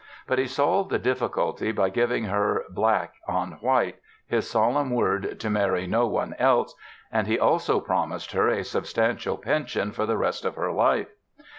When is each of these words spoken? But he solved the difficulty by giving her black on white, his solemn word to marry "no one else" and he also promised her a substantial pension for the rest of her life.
But 0.25 0.39
he 0.39 0.47
solved 0.47 0.89
the 0.89 0.97
difficulty 0.97 1.71
by 1.71 1.89
giving 1.91 2.23
her 2.23 2.65
black 2.71 3.13
on 3.27 3.59
white, 3.61 3.97
his 4.27 4.49
solemn 4.49 4.89
word 4.89 5.39
to 5.39 5.49
marry 5.51 5.85
"no 5.85 6.07
one 6.07 6.33
else" 6.39 6.73
and 7.11 7.27
he 7.27 7.37
also 7.37 7.79
promised 7.79 8.31
her 8.31 8.47
a 8.49 8.63
substantial 8.63 9.37
pension 9.37 9.91
for 9.91 10.07
the 10.07 10.17
rest 10.17 10.43
of 10.43 10.55
her 10.55 10.71
life. 10.71 11.09